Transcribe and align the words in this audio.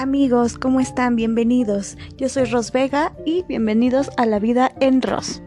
Amigos, 0.00 0.56
¿cómo 0.56 0.80
están? 0.80 1.14
Bienvenidos. 1.14 1.98
Yo 2.16 2.30
soy 2.30 2.44
Ros 2.44 2.72
Vega 2.72 3.12
y 3.26 3.42
bienvenidos 3.42 4.08
a 4.16 4.24
La 4.24 4.38
Vida 4.38 4.72
en 4.80 5.02
Ros. 5.02 5.42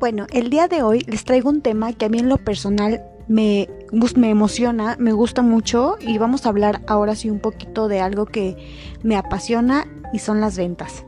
Bueno, 0.00 0.26
el 0.32 0.48
día 0.48 0.66
de 0.66 0.82
hoy 0.82 1.00
les 1.00 1.26
traigo 1.26 1.50
un 1.50 1.60
tema 1.60 1.92
que 1.92 2.06
a 2.06 2.08
mí 2.08 2.18
en 2.18 2.30
lo 2.30 2.38
personal 2.38 3.04
me, 3.28 3.68
me 4.16 4.30
emociona, 4.30 4.96
me 4.98 5.12
gusta 5.12 5.42
mucho 5.42 5.98
y 6.00 6.16
vamos 6.16 6.46
a 6.46 6.48
hablar 6.48 6.80
ahora 6.86 7.14
sí 7.14 7.28
un 7.28 7.40
poquito 7.40 7.88
de 7.88 8.00
algo 8.00 8.24
que 8.24 8.56
me 9.02 9.16
apasiona 9.16 9.86
y 10.14 10.20
son 10.20 10.40
las 10.40 10.56
ventas. 10.56 11.05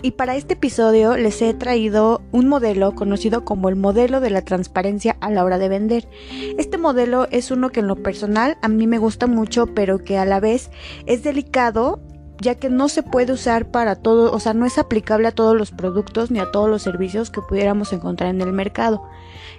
Y 0.00 0.12
para 0.12 0.36
este 0.36 0.54
episodio 0.54 1.16
les 1.16 1.42
he 1.42 1.52
traído 1.54 2.22
un 2.30 2.48
modelo 2.48 2.94
conocido 2.94 3.44
como 3.44 3.68
el 3.68 3.74
modelo 3.74 4.20
de 4.20 4.30
la 4.30 4.42
transparencia 4.42 5.16
a 5.20 5.30
la 5.30 5.44
hora 5.44 5.58
de 5.58 5.68
vender. 5.68 6.08
Este 6.56 6.78
modelo 6.78 7.26
es 7.30 7.50
uno 7.50 7.70
que 7.70 7.80
en 7.80 7.88
lo 7.88 7.96
personal 7.96 8.58
a 8.62 8.68
mí 8.68 8.86
me 8.86 8.98
gusta 8.98 9.26
mucho, 9.26 9.66
pero 9.74 9.98
que 9.98 10.16
a 10.16 10.24
la 10.24 10.38
vez 10.38 10.70
es 11.06 11.24
delicado 11.24 12.00
ya 12.40 12.54
que 12.54 12.70
no 12.70 12.88
se 12.88 13.02
puede 13.02 13.32
usar 13.32 13.70
para 13.70 13.96
todo, 13.96 14.32
o 14.32 14.38
sea, 14.38 14.54
no 14.54 14.64
es 14.64 14.78
aplicable 14.78 15.26
a 15.26 15.32
todos 15.32 15.56
los 15.56 15.72
productos 15.72 16.30
ni 16.30 16.38
a 16.38 16.50
todos 16.52 16.70
los 16.70 16.82
servicios 16.82 17.30
que 17.30 17.42
pudiéramos 17.42 17.92
encontrar 17.92 18.30
en 18.30 18.40
el 18.40 18.52
mercado. 18.52 19.02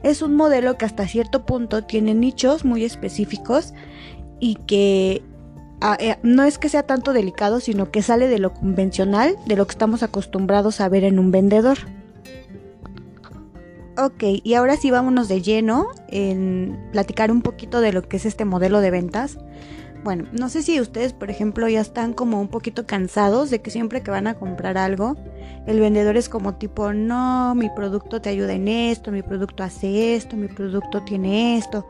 Es 0.01 0.21
un 0.21 0.35
modelo 0.35 0.77
que 0.77 0.85
hasta 0.85 1.05
cierto 1.05 1.45
punto 1.45 1.83
tiene 1.83 2.13
nichos 2.13 2.63
muy 2.63 2.85
específicos 2.85 3.73
y 4.39 4.55
que 4.55 5.23
no 6.23 6.43
es 6.43 6.57
que 6.57 6.69
sea 6.69 6.83
tanto 6.83 7.13
delicado, 7.13 7.59
sino 7.59 7.91
que 7.91 8.01
sale 8.01 8.27
de 8.27 8.39
lo 8.39 8.53
convencional, 8.53 9.35
de 9.45 9.55
lo 9.55 9.65
que 9.65 9.71
estamos 9.71 10.03
acostumbrados 10.03 10.81
a 10.81 10.89
ver 10.89 11.03
en 11.03 11.19
un 11.19 11.31
vendedor. 11.31 11.77
Ok, 13.97 14.23
y 14.43 14.53
ahora 14.53 14.77
sí 14.77 14.91
vámonos 14.91 15.27
de 15.27 15.41
lleno 15.41 15.89
en 16.07 16.79
platicar 16.91 17.31
un 17.31 17.41
poquito 17.41 17.81
de 17.81 17.91
lo 17.91 18.07
que 18.07 18.17
es 18.17 18.25
este 18.25 18.45
modelo 18.45 18.79
de 18.79 18.91
ventas. 18.91 19.37
Bueno, 20.03 20.25
no 20.31 20.47
sé 20.47 20.63
si 20.63 20.79
ustedes, 20.79 21.11
por 21.11 21.29
ejemplo, 21.29 21.67
ya 21.67 21.81
están 21.81 22.13
como 22.13 22.39
un 22.39 22.47
poquito 22.47 22.85
cansados 22.85 23.49
de 23.49 23.61
que 23.61 23.69
siempre 23.69 24.01
que 24.01 24.11
van 24.11 24.27
a 24.27 24.35
comprar 24.35 24.77
algo, 24.77 25.17
el 25.67 25.79
vendedor 25.81 26.15
es 26.15 26.29
como 26.29 26.55
tipo, 26.55 26.93
no, 26.93 27.53
mi 27.53 27.69
producto 27.69 28.21
te 28.21 28.29
ayuda 28.29 28.53
en 28.53 28.69
esto, 28.69 29.11
mi 29.11 29.21
producto 29.21 29.61
hace 29.61 30.15
esto, 30.15 30.37
mi 30.37 30.47
producto 30.47 31.03
tiene 31.03 31.57
esto, 31.57 31.85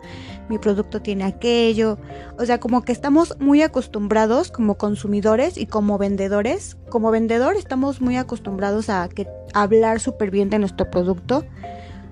mi 0.49 0.57
producto 0.57 1.02
tiene 1.02 1.23
aquello. 1.23 1.99
O 2.39 2.45
sea, 2.45 2.59
como 2.59 2.81
que 2.81 2.91
estamos 2.91 3.37
muy 3.39 3.61
acostumbrados 3.61 4.52
como 4.52 4.75
consumidores 4.75 5.57
y 5.57 5.67
como 5.67 5.97
vendedores. 5.99 6.77
Como 6.89 7.11
vendedor 7.11 7.55
estamos 7.57 8.02
muy 8.02 8.17
acostumbrados 8.17 8.89
a, 8.89 9.07
que, 9.07 9.27
hablar 9.53 9.99
súper 9.99 10.31
bien 10.31 10.49
de 10.49 10.59
nuestro 10.59 10.89
producto 10.89 11.45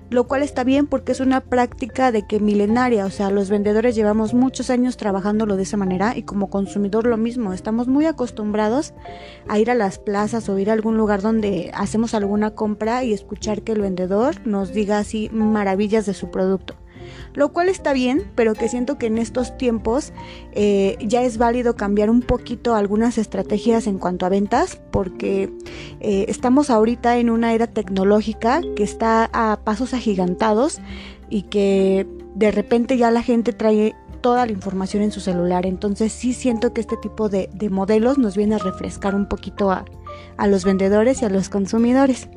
lo 0.10 0.28
cual 0.28 0.44
está 0.44 0.64
bien 0.64 0.88
porque 0.88 1.12
es 1.12 1.20
una 1.20 1.42
práctica 1.42 2.12
de 2.12 2.26
que 2.26 2.40
milenaria, 2.40 3.06
o 3.06 3.10
sea, 3.10 3.30
los 3.30 3.50
vendedores 3.50 3.96
llevamos 3.96 4.34
muchos 4.34 4.70
años 4.70 4.98
trabajándolo 4.98 5.58
de 5.58 5.64
esa 5.64 5.78
manera 5.78 6.16
y 6.16 6.24
como 6.24 6.50
consumidor 6.50 7.06
lo 7.06 7.18
mismo, 7.18 7.54
estamos 7.54 7.88
muy 7.88 8.06
acostumbrados 8.06 8.94
a 9.48 9.60
ir 9.60 9.70
a 9.70 9.76
las 9.76 10.00
plazas 10.00 10.48
o 10.50 10.58
ir 10.58 10.70
a 10.70 10.74
algún 10.74 10.98
lugar 10.98 11.22
donde 11.22 11.72
hacemos 11.74 12.14
alguna 12.14 12.52
compra 12.52 13.04
y 13.04 13.14
escuchar 13.14 13.62
que 13.62 13.74
el 13.74 13.82
vendedor 13.82 14.46
nos 14.46 14.74
diga 14.74 15.00
así 15.00 15.30
maravillas 15.32 16.06
de 16.06 16.14
su 16.14 16.32
producto 16.32 16.76
lo 17.34 17.54
cual 17.54 17.70
está 17.70 17.94
bien, 17.94 18.24
pero 18.36 18.54
que 18.54 18.70
siento 18.70 18.98
que 18.98 19.08
en 19.08 19.18
estos 19.18 19.58
tiempos 19.58 20.14
eh, 20.54 20.98
ya 21.02 21.24
es 21.24 21.38
válido 21.38 21.76
cambiar 21.76 22.10
un 22.10 22.22
poquito 22.22 22.76
algunas 22.76 23.18
estrategias 23.18 23.88
en 23.88 23.98
cuanto 23.98 24.26
a 24.26 24.30
ventas, 24.30 24.80
porque 24.92 25.52
eh, 26.00 26.26
estamos 26.28 26.70
ahorita 26.70 27.18
en 27.18 27.30
una 27.30 27.54
era 27.54 27.68
tecnológica 27.68 28.62
que 28.76 28.84
está 28.84 29.30
a 29.34 29.60
pasos 29.64 29.94
agigantados 29.94 30.80
y 31.30 31.44
que 31.44 32.08
de 32.36 32.52
repente 32.52 32.98
ya 32.98 33.12
la 33.12 33.24
gente 33.24 33.54
trae 33.54 33.96
toda 34.22 34.46
la 34.46 34.52
información 34.52 35.04
en 35.04 35.12
su 35.12 35.20
celular. 35.20 35.66
Entonces 35.66 36.12
sí 36.12 36.34
siento 36.34 36.74
que 36.74 36.82
este 36.82 36.98
tipo 36.98 37.30
de, 37.30 37.50
modelos 37.70 38.18
nos 38.18 38.36
viene 38.36 38.56
a 38.56 38.60
refrescar 38.60 39.16
un 39.16 39.28
poquito 39.28 39.72
a 39.72 39.86
los 40.48 40.66
vendedores 40.66 41.22
y 41.22 41.26
a 41.26 41.30
los 41.30 41.50
consumidores. 41.50 42.30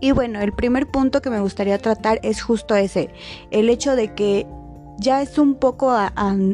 Y 0.00 0.12
bueno, 0.12 0.40
el 0.40 0.52
primer 0.52 0.86
punto 0.86 1.20
que 1.22 1.30
me 1.30 1.40
gustaría 1.40 1.78
tratar 1.78 2.20
es 2.22 2.42
justo 2.42 2.76
ese, 2.76 3.10
el 3.50 3.68
hecho 3.68 3.96
de 3.96 4.14
que 4.14 4.46
ya 4.98 5.22
es 5.22 5.38
un 5.38 5.54
poco 5.54 5.96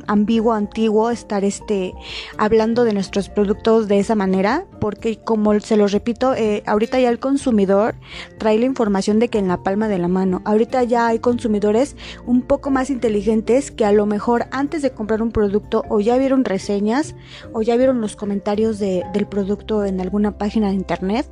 ambiguo, 0.06 0.52
antiguo 0.52 1.10
estar 1.10 1.44
este, 1.44 1.94
hablando 2.36 2.84
de 2.84 2.92
nuestros 2.92 3.30
productos 3.30 3.88
de 3.88 3.98
esa 3.98 4.14
manera, 4.14 4.66
porque 4.80 5.16
como 5.16 5.58
se 5.60 5.76
los 5.76 5.92
repito, 5.92 6.34
eh, 6.34 6.62
ahorita 6.66 7.00
ya 7.00 7.08
el 7.08 7.18
consumidor 7.18 7.94
trae 8.38 8.58
la 8.58 8.66
información 8.66 9.18
de 9.18 9.28
que 9.28 9.38
en 9.38 9.48
la 9.48 9.62
palma 9.62 9.88
de 9.88 9.98
la 9.98 10.08
mano. 10.08 10.42
Ahorita 10.44 10.82
ya 10.84 11.06
hay 11.06 11.20
consumidores 11.20 11.96
un 12.26 12.42
poco 12.42 12.70
más 12.70 12.90
inteligentes 12.90 13.70
que 13.70 13.86
a 13.86 13.92
lo 13.92 14.04
mejor 14.04 14.46
antes 14.50 14.82
de 14.82 14.90
comprar 14.90 15.22
un 15.22 15.32
producto 15.32 15.82
o 15.88 16.00
ya 16.00 16.18
vieron 16.18 16.44
reseñas 16.44 17.14
o 17.54 17.62
ya 17.62 17.76
vieron 17.76 18.02
los 18.02 18.14
comentarios 18.14 18.78
de, 18.78 19.04
del 19.14 19.26
producto 19.26 19.86
en 19.86 20.00
alguna 20.02 20.36
página 20.36 20.68
de 20.68 20.74
internet 20.74 21.26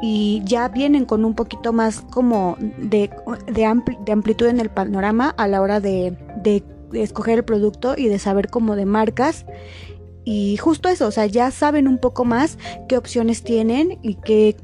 y 0.00 0.42
ya 0.44 0.68
vienen 0.68 1.04
con 1.04 1.24
un 1.24 1.34
poquito 1.34 1.72
más 1.72 2.00
como 2.00 2.56
de, 2.60 3.10
de, 3.52 3.64
amplitud 3.64 4.46
en 4.46 4.60
el 4.60 4.70
panorama 4.70 5.34
a 5.36 5.48
la 5.48 5.60
hora 5.60 5.80
de, 5.80 6.16
de, 6.42 6.62
escoger 6.92 7.38
el 7.38 7.44
producto 7.44 7.94
y 7.96 8.08
de 8.08 8.18
saber 8.18 8.48
como 8.48 8.76
de 8.76 8.86
marcas. 8.86 9.44
Y 10.24 10.56
justo 10.58 10.88
eso, 10.88 11.06
o 11.06 11.10
sea, 11.10 11.26
ya 11.26 11.50
saben 11.50 11.88
un 11.88 11.98
poco 11.98 12.24
más 12.24 12.58
qué 12.88 12.96
opciones 12.96 13.42
tienen 13.42 13.98
y 14.02 14.14
que 14.14 14.56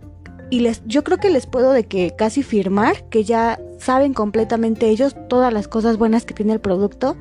y 0.50 0.61
les 0.61 0.83
yo 0.84 1.03
creo 1.05 1.19
que 1.19 1.31
les 1.31 1.47
puedo 1.47 1.72
de 1.72 1.84
que 1.84 2.15
casi 2.16 2.43
firmar 2.43 3.09
que 3.09 3.25
ya 3.25 3.59
saben 3.78 4.12
completamente 4.12 4.89
ellos 4.89 5.16
todas 5.28 5.53
las 5.53 5.69
cosas 5.69 5.97
buenas 5.97 6.27
que 6.27 6.34
tiene 6.34 6.53
el 6.53 6.61
producto 6.61 7.16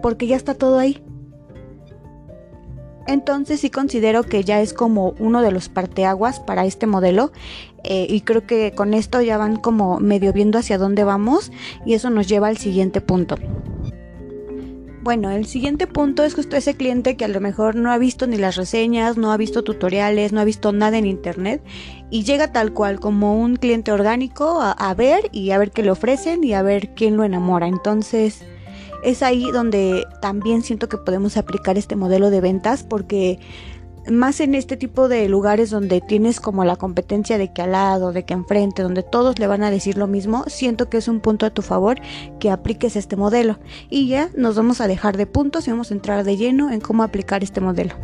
porque 0.00 0.26
ya 0.26 0.36
está 0.36 0.54
todo 0.54 0.78
ahí. 0.78 1.02
Entonces 3.08 3.60
sí 3.60 3.70
considero 3.70 4.22
que 4.22 4.44
ya 4.44 4.60
es 4.60 4.74
como 4.74 5.14
uno 5.18 5.40
de 5.40 5.50
los 5.50 5.70
parteaguas 5.70 6.40
para 6.40 6.66
este 6.66 6.86
modelo 6.86 7.32
eh, 7.82 8.06
y 8.06 8.20
creo 8.20 8.46
que 8.46 8.72
con 8.72 8.92
esto 8.92 9.22
ya 9.22 9.38
van 9.38 9.56
como 9.56 9.98
medio 9.98 10.34
viendo 10.34 10.58
hacia 10.58 10.76
dónde 10.76 11.04
vamos 11.04 11.50
y 11.86 11.94
eso 11.94 12.10
nos 12.10 12.28
lleva 12.28 12.48
al 12.48 12.58
siguiente 12.58 13.00
punto. 13.00 13.36
Bueno, 15.00 15.30
el 15.30 15.46
siguiente 15.46 15.86
punto 15.86 16.22
es 16.22 16.34
justo 16.34 16.54
ese 16.54 16.74
cliente 16.74 17.16
que 17.16 17.24
a 17.24 17.28
lo 17.28 17.40
mejor 17.40 17.76
no 17.76 17.90
ha 17.92 17.96
visto 17.96 18.26
ni 18.26 18.36
las 18.36 18.56
reseñas, 18.56 19.16
no 19.16 19.32
ha 19.32 19.38
visto 19.38 19.64
tutoriales, 19.64 20.34
no 20.34 20.42
ha 20.42 20.44
visto 20.44 20.72
nada 20.72 20.98
en 20.98 21.06
internet 21.06 21.62
y 22.10 22.24
llega 22.24 22.52
tal 22.52 22.74
cual 22.74 23.00
como 23.00 23.40
un 23.40 23.56
cliente 23.56 23.90
orgánico 23.90 24.60
a, 24.60 24.72
a 24.72 24.92
ver 24.92 25.30
y 25.32 25.52
a 25.52 25.58
ver 25.58 25.70
qué 25.70 25.82
le 25.82 25.92
ofrecen 25.92 26.44
y 26.44 26.52
a 26.52 26.60
ver 26.60 26.90
quién 26.94 27.16
lo 27.16 27.24
enamora. 27.24 27.68
Entonces, 27.68 28.44
es 29.02 29.22
ahí 29.22 29.50
donde 29.50 30.06
también 30.20 30.62
siento 30.62 30.88
que 30.88 30.98
podemos 30.98 31.36
aplicar 31.36 31.78
este 31.78 31.96
modelo 31.96 32.30
de 32.30 32.40
ventas 32.40 32.82
porque 32.82 33.38
más 34.10 34.40
en 34.40 34.54
este 34.54 34.76
tipo 34.76 35.08
de 35.08 35.28
lugares 35.28 35.70
donde 35.70 36.00
tienes 36.00 36.40
como 36.40 36.64
la 36.64 36.76
competencia 36.76 37.38
de 37.38 37.52
que 37.52 37.62
al 37.62 37.72
lado, 37.72 38.12
de 38.12 38.24
que 38.24 38.34
enfrente, 38.34 38.82
donde 38.82 39.02
todos 39.02 39.38
le 39.38 39.46
van 39.46 39.62
a 39.62 39.70
decir 39.70 39.98
lo 39.98 40.06
mismo, 40.06 40.44
siento 40.46 40.88
que 40.88 40.96
es 40.96 41.08
un 41.08 41.20
punto 41.20 41.46
a 41.46 41.50
tu 41.50 41.62
favor 41.62 41.98
que 42.38 42.50
apliques 42.50 42.96
este 42.96 43.16
modelo. 43.16 43.58
Y 43.90 44.08
ya 44.08 44.30
nos 44.34 44.56
vamos 44.56 44.80
a 44.80 44.88
dejar 44.88 45.16
de 45.16 45.26
puntos 45.26 45.66
y 45.66 45.70
vamos 45.70 45.90
a 45.90 45.94
entrar 45.94 46.24
de 46.24 46.36
lleno 46.36 46.70
en 46.70 46.80
cómo 46.80 47.02
aplicar 47.02 47.42
este 47.42 47.60
modelo. 47.60 47.94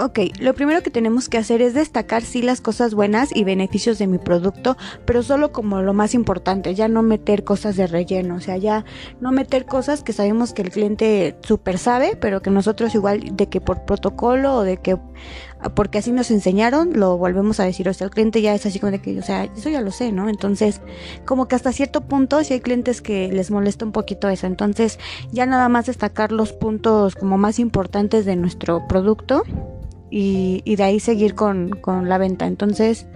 Ok, 0.00 0.20
lo 0.38 0.54
primero 0.54 0.80
que 0.80 0.92
tenemos 0.92 1.28
que 1.28 1.38
hacer 1.38 1.60
es 1.60 1.74
destacar 1.74 2.22
sí 2.22 2.40
las 2.40 2.60
cosas 2.60 2.94
buenas 2.94 3.34
y 3.34 3.42
beneficios 3.42 3.98
de 3.98 4.06
mi 4.06 4.18
producto, 4.18 4.76
pero 5.04 5.24
solo 5.24 5.50
como 5.50 5.82
lo 5.82 5.92
más 5.92 6.14
importante, 6.14 6.76
ya 6.76 6.86
no 6.86 7.02
meter 7.02 7.42
cosas 7.42 7.74
de 7.74 7.88
relleno, 7.88 8.36
o 8.36 8.40
sea, 8.40 8.56
ya 8.58 8.84
no 9.20 9.32
meter 9.32 9.66
cosas 9.66 10.04
que 10.04 10.12
sabemos 10.12 10.52
que 10.52 10.62
el 10.62 10.70
cliente 10.70 11.36
super 11.42 11.78
sabe, 11.78 12.14
pero 12.14 12.42
que 12.42 12.50
nosotros 12.50 12.94
igual 12.94 13.36
de 13.36 13.48
que 13.48 13.60
por 13.60 13.86
protocolo 13.86 14.58
o 14.58 14.62
de 14.62 14.76
que 14.76 14.96
porque 15.74 15.98
así 15.98 16.12
nos 16.12 16.30
enseñaron, 16.30 16.92
lo 16.92 17.18
volvemos 17.18 17.58
a 17.58 17.64
decir, 17.64 17.88
o 17.88 17.92
sea, 17.92 18.04
el 18.04 18.12
cliente 18.12 18.40
ya 18.40 18.54
es 18.54 18.66
así 18.66 18.78
como 18.78 18.92
de 18.92 19.00
que, 19.00 19.18
o 19.18 19.22
sea, 19.22 19.42
eso 19.46 19.68
ya 19.68 19.80
lo 19.80 19.90
sé, 19.90 20.12
¿no? 20.12 20.28
Entonces, 20.28 20.80
como 21.24 21.48
que 21.48 21.56
hasta 21.56 21.72
cierto 21.72 22.02
punto 22.02 22.44
si 22.44 22.54
hay 22.54 22.60
clientes 22.60 23.02
que 23.02 23.32
les 23.32 23.50
molesta 23.50 23.84
un 23.84 23.90
poquito 23.90 24.28
eso, 24.28 24.46
entonces 24.46 25.00
ya 25.32 25.44
nada 25.44 25.68
más 25.68 25.86
destacar 25.86 26.30
los 26.30 26.52
puntos 26.52 27.16
como 27.16 27.36
más 27.36 27.58
importantes 27.58 28.24
de 28.26 28.36
nuestro 28.36 28.86
producto 28.86 29.42
y, 30.10 30.76
de 30.76 30.82
ahí 30.82 31.00
seguir 31.00 31.34
con, 31.34 31.70
con 31.70 32.08
la 32.08 32.18
venta. 32.18 32.46
Entonces, 32.46 33.06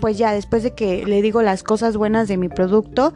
pues 0.00 0.18
ya 0.18 0.32
después 0.32 0.62
de 0.62 0.72
que 0.72 1.04
le 1.06 1.22
digo 1.22 1.42
las 1.42 1.62
cosas 1.62 1.96
buenas 1.96 2.28
de 2.28 2.36
mi 2.36 2.48
producto, 2.48 3.12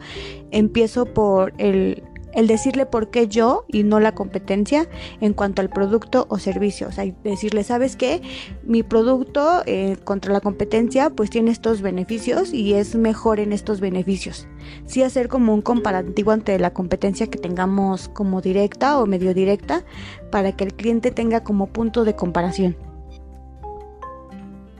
empiezo 0.51 1.05
por 1.05 1.53
el 1.57 2.03
el 2.35 2.47
decirle 2.47 2.85
por 2.85 3.09
qué 3.09 3.27
yo 3.27 3.65
y 3.67 3.83
no 3.83 3.99
la 3.99 4.13
competencia 4.13 4.87
en 5.21 5.33
cuanto 5.33 5.61
al 5.61 5.69
producto 5.69 6.27
o 6.29 6.37
servicio. 6.37 6.87
O 6.87 6.91
sea, 6.91 7.05
decirle, 7.23 7.63
¿sabes 7.63 7.95
qué? 7.95 8.21
Mi 8.63 8.83
producto 8.83 9.63
eh, 9.65 9.97
contra 10.03 10.33
la 10.33 10.41
competencia 10.41 11.09
pues 11.09 11.29
tiene 11.29 11.51
estos 11.51 11.81
beneficios 11.81 12.53
y 12.53 12.73
es 12.73 12.95
mejor 12.95 13.39
en 13.39 13.53
estos 13.53 13.79
beneficios. 13.79 14.47
Sí 14.85 15.03
hacer 15.03 15.27
como 15.27 15.53
un 15.53 15.61
comparativo 15.61 16.31
ante 16.31 16.59
la 16.59 16.73
competencia 16.73 17.27
que 17.27 17.37
tengamos 17.37 18.09
como 18.09 18.41
directa 18.41 18.99
o 18.99 19.05
medio 19.05 19.33
directa 19.33 19.83
para 20.31 20.51
que 20.51 20.65
el 20.65 20.73
cliente 20.73 21.11
tenga 21.11 21.43
como 21.43 21.67
punto 21.67 22.03
de 22.03 22.15
comparación. 22.15 22.75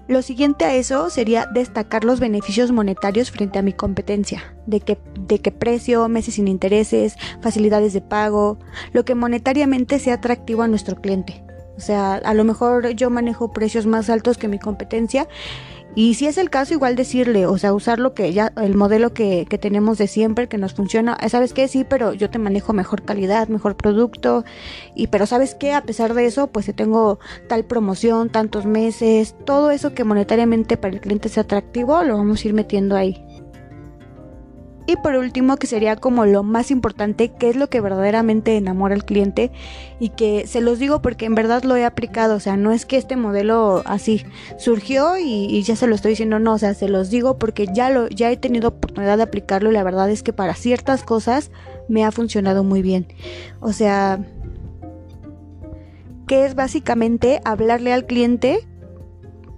Lo 0.07 0.22
siguiente 0.22 0.66
a 0.66 0.75
eso 0.75 1.10
sería 1.10 1.48
destacar 1.48 2.04
los 2.04 2.19
beneficios 2.19 2.72
monetarios 2.72 3.31
frente 3.31 3.57
a 3.57 3.63
mi 3.63 3.74
competencia, 3.74 4.56
de 4.68 4.80
qué 4.80 5.00
de 5.19 5.40
qué 5.40 5.52
precio, 5.52 6.07
meses 6.07 6.36
sin 6.36 6.48
intereses, 6.48 7.16
facilidades 7.42 7.94
de 7.94 8.02
pago, 8.02 8.60
lo 8.94 9.06
que 9.06 9.16
monetariamente 9.16 9.98
sea 10.00 10.16
atractivo 10.16 10.62
a 10.62 10.68
nuestro 10.68 10.96
cliente. 10.98 11.44
O 11.78 11.81
sea, 11.81 12.16
a 12.16 12.34
lo 12.34 12.44
mejor 12.44 12.90
yo 12.90 13.10
manejo 13.10 13.52
precios 13.52 13.86
más 13.86 14.10
altos 14.10 14.38
que 14.38 14.48
mi 14.48 14.60
competencia 14.60 15.28
y 15.95 16.15
si 16.15 16.27
es 16.27 16.38
el 16.38 16.50
caso, 16.50 16.74
igual 16.74 16.95
decirle, 16.95 17.45
o 17.45 17.57
sea, 17.57 17.74
usar 17.74 18.00
lo 18.00 18.13
que 18.13 18.33
ya, 18.33 18.51
el 18.62 18.75
modelo 18.75 19.13
que, 19.13 19.45
que 19.50 19.57
tenemos 19.57 19.97
de 19.97 20.07
siempre, 20.07 20.47
que 20.47 20.57
nos 20.57 20.74
funciona, 20.74 21.18
eh, 21.21 21.30
¿sabes 21.30 21.53
qué? 21.53 21.68
Sí, 21.68 21.86
pero 21.88 22.13
yo 22.13 22.30
te 22.30 22.38
manejo 22.38 22.74
mejor 22.74 23.03
calidad, 23.03 23.47
mejor 23.47 23.77
producto, 23.77 24.44
y 24.94 25.07
pero 25.07 25.25
¿sabes 25.25 25.56
qué? 25.56 25.74
A 25.74 25.83
pesar 25.83 26.13
de 26.13 26.25
eso, 26.25 26.47
pues 26.47 26.65
te 26.65 26.74
tengo 26.74 27.19
tal 27.47 27.65
promoción, 27.65 28.30
tantos 28.30 28.65
meses, 28.65 29.36
todo 29.45 29.71
eso 29.71 29.94
que 29.94 30.03
monetariamente 30.03 30.77
para 30.77 30.94
el 30.94 31.01
cliente 31.01 31.30
sea 31.30 31.44
atractivo, 31.44 32.03
lo 32.03 32.18
vamos 32.18 32.44
a 32.44 32.47
ir 32.47 32.53
metiendo 32.53 32.95
ahí. 32.95 33.25
Y 34.88 34.98
por 34.98 35.16
último, 35.16 35.58
que 35.58 35.66
sería 35.66 35.96
como 35.96 36.26
lo 36.26 36.44
más 36.44 36.70
importante, 36.70 37.30
que 37.30 37.50
es 37.50 37.56
lo 37.56 37.70
que 37.70 37.82
verdaderamente 37.82 38.56
enamora 38.56 38.94
al 38.94 39.04
cliente 39.04 39.52
y 40.00 40.10
que 40.10 40.46
se 40.46 40.62
los 40.62 40.78
digo 40.78 41.02
porque 41.02 41.26
en 41.26 41.34
verdad 41.34 41.64
lo 41.64 41.76
he 41.76 41.86
aplicado, 41.86 42.36
o 42.36 42.40
sea, 42.40 42.56
no 42.56 42.72
es 42.72 42.86
que 42.86 42.98
este 42.98 43.16
modelo 43.16 43.82
así 43.86 44.26
surgió 44.60 45.18
y, 45.18 45.64
ya 45.64 45.76
se 45.76 45.88
lo 45.88 45.96
estoy 45.96 46.12
diciendo, 46.12 46.38
no, 46.38 46.54
o 46.54 46.58
sea, 46.60 46.76
se 46.76 46.88
los 46.88 47.10
digo 47.10 47.40
porque 47.40 47.68
ya 47.74 47.90
lo 47.90 48.08
ya 48.10 48.32
he 48.32 48.38
tenido 48.38 48.70
oportunidad 48.70 49.18
de 49.18 49.24
aplicarlo 49.24 49.72
y 49.72 49.74
la 49.74 49.84
verdad 49.84 50.10
es 50.12 50.22
que 50.22 50.34
para 50.34 50.54
ciertas 50.54 51.04
cosas 51.04 51.50
me 51.88 52.06
ha 52.06 52.12
funcionado 52.12 52.64
muy 52.64 52.84
bien. 52.84 53.08
O 53.62 53.74
sea, 53.74 54.20
que 56.28 56.46
es 56.46 56.56
básicamente 56.56 57.42
hablarle 57.44 57.94
al 57.94 58.06
cliente 58.06 58.68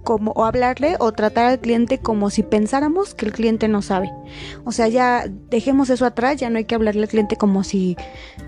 como 0.08 0.30
o 0.30 0.46
hablarle 0.46 0.96
o 1.00 1.12
tratar 1.12 1.44
al 1.44 1.58
cliente 1.58 1.98
como 1.98 2.30
si 2.30 2.42
pensáramos 2.42 3.14
que 3.14 3.26
el 3.26 3.32
cliente 3.34 3.68
no 3.68 3.82
sabe. 3.82 4.10
O 4.64 4.72
sea, 4.72 4.88
ya 4.88 5.26
dejemos 5.50 5.90
eso 5.90 6.06
atrás, 6.06 6.38
ya 6.38 6.48
no 6.48 6.56
hay 6.56 6.64
que 6.64 6.74
hablarle 6.74 7.02
al 7.02 7.08
cliente 7.08 7.36
como 7.36 7.62
si 7.62 7.94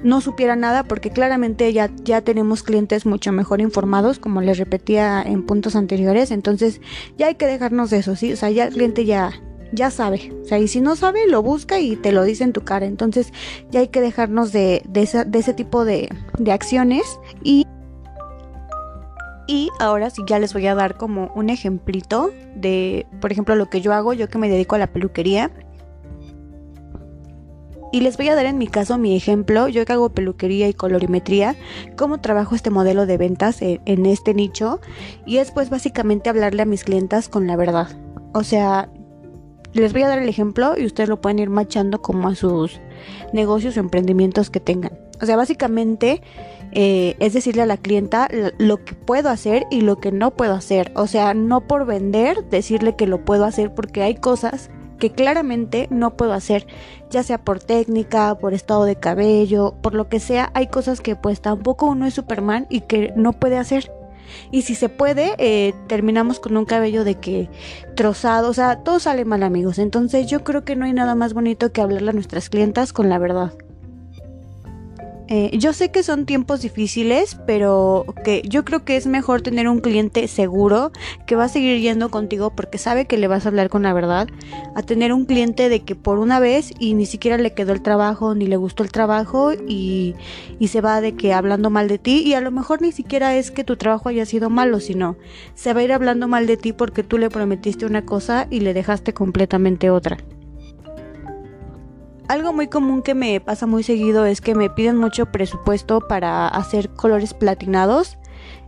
no 0.03 0.23
supiera 0.23 0.57
nada 0.57 0.85
porque 0.85 1.11
claramente 1.11 1.71
ya 1.75 1.91
ya 2.03 2.23
tenemos 2.23 2.63
clientes 2.63 3.05
mucho 3.05 3.31
mejor 3.33 3.61
informados, 3.61 4.19
como 4.19 4.41
les 4.41 4.57
repetía 4.57 5.21
en 5.21 5.45
puntos 5.45 5.77
anteriores, 5.77 6.31
entonces 6.31 6.81
ya 7.19 7.27
hay 7.27 7.35
que 7.35 7.45
dejarnos 7.45 7.91
de 7.91 7.99
eso, 7.99 8.17
sí, 8.17 8.33
o 8.33 8.37
sea, 8.39 8.49
ya 8.49 8.65
el 8.65 8.73
cliente 8.73 9.05
ya 9.05 9.31
ya 9.71 9.91
sabe. 9.91 10.33
O 10.43 10.47
sea, 10.47 10.59
y 10.59 10.67
si 10.67 10.81
no 10.81 10.97
sabe, 10.97 11.29
lo 11.29 11.43
busca 11.43 11.79
y 11.79 11.95
te 11.95 12.11
lo 12.11 12.25
dice 12.25 12.43
en 12.43 12.53
tu 12.53 12.63
cara. 12.63 12.87
Entonces, 12.87 13.33
ya 13.71 13.79
hay 13.79 13.87
que 13.87 14.01
dejarnos 14.01 14.51
de, 14.51 14.83
de, 14.89 15.09
de 15.27 15.39
ese 15.39 15.55
tipo 15.55 15.85
de, 15.85 16.09
de 16.39 16.51
acciones. 16.51 17.05
Y 17.45 17.69
y 19.51 19.69
ahora 19.81 20.11
sí 20.11 20.23
ya 20.29 20.39
les 20.39 20.53
voy 20.53 20.69
a 20.69 20.77
dar 20.77 20.97
como 20.97 21.33
un 21.35 21.51
ejemplito 21.51 22.33
de, 22.55 23.05
por 23.21 23.33
ejemplo, 23.33 23.57
lo 23.57 23.69
que 23.69 23.81
yo 23.81 23.93
hago, 23.93 24.13
yo 24.13 24.29
que 24.29 24.39
me 24.39 24.49
dedico 24.49 24.77
a 24.77 24.79
la 24.79 24.87
peluquería. 24.87 25.51
Y 27.91 28.03
les 28.03 28.17
voy 28.17 28.29
a 28.29 28.37
dar 28.37 28.47
en 28.47 28.59
mi 28.59 28.69
caso 28.69 28.97
mi 28.97 29.17
ejemplo, 29.17 29.67
yo 29.67 29.85
que 29.85 29.93
hago 29.93 30.11
peluquería 30.11 30.69
y 30.69 30.73
colorimetría, 30.75 31.57
cómo 31.97 32.21
trabajo 32.21 32.55
este 32.55 32.71
modelo 32.71 33.07
de 33.07 33.17
ventas 33.17 33.61
en, 33.61 33.81
en 33.87 34.07
este 34.07 34.35
nicho. 34.35 34.81
Y 35.27 35.39
es 35.39 35.51
pues 35.51 35.69
básicamente 35.69 36.31
hablarle 36.31 36.63
a 36.63 36.67
mis 36.67 36.85
clientas 36.85 37.29
con 37.29 37.49
la 37.49 37.57
verdad. 37.57 37.89
O 38.33 38.45
sea, 38.45 38.89
les 39.73 39.93
voy 39.93 40.05
a 40.05 40.09
dar 40.09 40.21
el 40.21 40.29
ejemplo 40.29 40.75
y 40.79 40.87
ustedes 40.87 41.09
lo 41.09 41.21
pueden 41.21 41.41
ir 41.41 41.51
machando 41.51 42.01
como 42.01 42.29
a 42.29 42.37
sus 42.37 42.81
negocios 43.33 43.77
o 43.77 43.81
emprendimientos 43.81 44.49
que 44.49 44.61
tengan. 44.61 44.93
O 45.21 45.27
sea, 45.27 45.37
básicamente 45.37 46.23
eh, 46.73 47.17
es 47.19 47.33
decirle 47.33 47.63
a 47.63 47.67
la 47.67 47.77
clienta 47.77 48.29
lo 48.59 48.85
que 48.85 48.95
puedo 48.95 49.29
hacer 49.29 49.65
y 49.71 49.81
lo 49.81 49.99
que 49.99 50.13
no 50.13 50.33
puedo 50.33 50.55
hacer. 50.55 50.93
O 50.95 51.07
sea, 51.07 51.35
no 51.35 51.67
por 51.67 51.87
vender, 51.87 52.45
decirle 52.49 52.97
que 52.97 53.07
lo 53.07 53.25
puedo 53.25 53.45
hacer 53.45 53.75
porque 53.75 54.03
hay 54.03 54.15
cosas 54.15 54.71
que 54.99 55.11
claramente 55.11 55.89
no 55.91 56.17
puedo 56.17 56.33
hacer, 56.33 56.67
ya 57.11 57.25
sea 57.25 57.39
por 57.39 57.59
técnica, 57.59 58.37
por 58.37 58.55
estado 58.55 58.85
de 58.85 58.97
cabello, 58.97 59.75
por 59.83 59.95
lo 59.95 60.09
que 60.09 60.21
sea, 60.21 60.51
hay 60.55 60.69
cosas 60.69 61.01
que 61.01 61.17
pues 61.17 61.41
tampoco 61.41 61.87
uno 61.87 62.07
es 62.07 62.15
Superman 62.15 62.67
y 62.71 62.83
que 62.83 63.13
no 63.17 63.33
puede 63.33 63.57
hacer. 63.57 63.91
Y 64.53 64.63
si 64.63 64.77
se 64.77 64.89
puede, 64.89 65.35
eh, 65.39 65.75
terminamos 65.89 66.39
con 66.39 66.57
un 66.57 66.65
cabello 66.65 67.03
de 67.03 67.17
que 67.17 67.49
trozado, 67.97 68.49
o 68.49 68.55
sea, 68.55 68.85
todo 68.85 69.01
sale 69.01 69.25
mal 69.25 69.43
amigos. 69.43 69.79
Entonces 69.79 70.29
yo 70.29 70.45
creo 70.45 70.65
que 70.65 70.77
no 70.77 70.85
hay 70.85 70.93
nada 70.93 71.17
más 71.17 71.35
bonito 71.35 71.73
que 71.73 71.81
hablarle 71.81 72.11
a 72.11 72.15
nuestras 72.15 72.49
clientas 72.49 72.93
con 72.93 73.09
la 73.09 73.19
verdad. 73.19 73.55
Eh, 75.33 75.57
yo 75.57 75.73
sé 75.73 75.93
que 75.93 76.03
son 76.03 76.27
tiempos 76.27 76.61
difíciles, 76.61 77.39
pero 77.47 78.05
que 78.25 78.43
yo 78.49 78.65
creo 78.65 78.85
que 78.85 78.97
es 78.97 79.07
mejor 79.07 79.43
tener 79.43 79.69
un 79.69 79.79
cliente 79.79 80.27
seguro 80.27 80.91
que 81.25 81.37
va 81.37 81.45
a 81.45 81.49
seguir 81.49 81.81
yendo 81.81 82.11
contigo 82.11 82.51
porque 82.51 82.79
sabe 82.79 83.07
que 83.07 83.17
le 83.17 83.29
vas 83.29 83.47
a 83.47 83.51
hablar 83.51 83.69
con 83.69 83.85
la 83.85 83.93
verdad, 83.93 84.27
a 84.75 84.83
tener 84.83 85.13
un 85.13 85.27
cliente 85.27 85.69
de 85.69 85.85
que 85.85 85.95
por 85.95 86.19
una 86.19 86.41
vez 86.41 86.73
y 86.81 86.95
ni 86.95 87.07
siquiera 87.07 87.39
le 87.39 87.55
quedó 87.55 87.73
el 87.73 87.81
trabajo 87.81 88.35
ni 88.35 88.49
le 88.49 88.57
gustó 88.57 88.83
el 88.83 88.91
trabajo 88.91 89.53
y, 89.53 90.17
y 90.59 90.67
se 90.67 90.81
va 90.81 91.01
de 91.01 91.15
que 91.15 91.33
hablando 91.33 91.71
mal 91.71 91.87
de 91.87 91.99
ti 91.99 92.25
y 92.27 92.35
a 92.35 92.41
lo 92.41 92.51
mejor 92.51 92.83
ni 92.83 92.91
siquiera 92.91 93.37
es 93.37 93.53
que 93.53 93.63
tu 93.63 93.77
trabajo 93.77 94.09
haya 94.09 94.27
sido 94.27 94.51
malo, 94.51 94.81
sino 94.81 95.17
se 95.55 95.73
va 95.73 95.79
a 95.79 95.85
ir 95.85 95.93
hablando 95.93 96.27
mal 96.27 96.49
de 96.49 96.57
ti 96.57 96.73
porque 96.73 97.05
tú 97.05 97.19
le 97.19 97.31
prometiste 97.31 97.87
una 97.87 98.05
cosa 98.05 98.49
y 98.51 98.61
le 98.61 98.75
dejaste 98.75 99.15
completamente 99.15 99.91
otra. 99.91 100.19
Algo 102.31 102.53
muy 102.53 102.69
común 102.69 103.03
que 103.03 103.17
me 103.17 103.41
pasa 103.41 103.67
muy 103.67 103.83
seguido 103.83 104.25
es 104.25 104.41
que 104.41 104.55
me 104.55 104.71
piden 104.71 104.97
mucho 104.97 105.27
presupuesto 105.33 106.07
para 106.07 106.47
hacer 106.47 106.89
colores 106.91 107.35
platinados 107.35 108.19